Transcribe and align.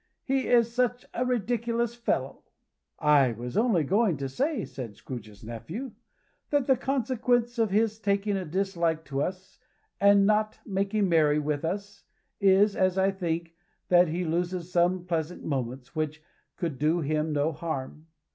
He 0.23 0.47
is 0.47 0.73
such 0.73 1.05
a 1.13 1.23
ridiculous 1.23 1.93
fellow!" 1.93 2.41
"I 2.97 3.33
was 3.33 3.55
only 3.55 3.83
going 3.83 4.17
to 4.17 4.29
say," 4.29 4.65
said 4.65 4.95
Scrooge's 4.95 5.43
nephew, 5.43 5.91
"that 6.49 6.65
the 6.65 6.75
consequence 6.75 7.59
of 7.59 7.69
his 7.69 7.99
taking 7.99 8.35
a 8.35 8.43
dislike 8.43 9.05
to 9.05 9.21
us, 9.21 9.59
and 9.99 10.25
not 10.25 10.57
making 10.65 11.07
merry 11.07 11.37
with 11.37 11.63
us, 11.63 12.03
is, 12.39 12.75
as 12.75 12.97
I 12.97 13.11
think, 13.11 13.53
that 13.89 14.07
he 14.07 14.25
loses 14.25 14.71
some 14.71 15.05
pleasant 15.05 15.43
moments, 15.45 15.95
which 15.95 16.23
could 16.57 16.79
do 16.79 17.01
him 17.01 17.31
no 17.31 17.51
harm. 17.51 18.07